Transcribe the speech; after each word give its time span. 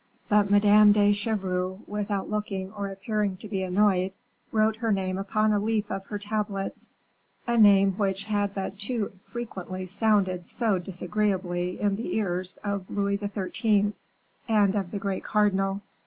But 0.29 0.49
Madame 0.49 0.93
de 0.93 1.13
Chevreuse, 1.13 1.79
without 1.85 2.27
looking 2.27 2.71
or 2.71 2.87
appearing 2.87 3.37
to 3.37 3.47
be 3.47 3.61
annoyed, 3.61 4.13
wrote 4.51 4.77
her 4.77 4.91
name 4.91 5.19
upon 5.19 5.53
a 5.53 5.59
leaf 5.59 5.91
of 5.91 6.07
her 6.07 6.17
tablets 6.17 6.95
a 7.45 7.55
name 7.55 7.91
which 7.99 8.23
had 8.23 8.55
but 8.55 8.79
too 8.79 9.11
frequently 9.25 9.85
sounded 9.85 10.47
so 10.47 10.79
disagreeably 10.79 11.79
in 11.79 11.97
the 11.97 12.15
ears 12.15 12.57
of 12.63 12.89
Louis 12.89 13.17
XIII. 13.17 13.93
and 14.49 14.73
of 14.73 14.89
the 14.89 14.97
great 14.97 15.23
cardinal. 15.23 15.81